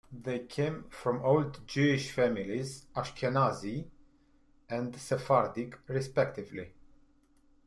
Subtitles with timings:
[0.11, 3.85] They came from old Jewish families, Ashkenazi
[4.67, 6.73] and Sephardic, respectively.